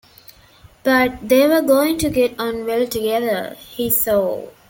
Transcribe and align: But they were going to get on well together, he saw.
But 0.81 1.29
they 1.29 1.47
were 1.47 1.61
going 1.61 1.99
to 1.99 2.09
get 2.09 2.39
on 2.39 2.65
well 2.65 2.87
together, 2.87 3.53
he 3.59 3.91
saw. 3.91 4.47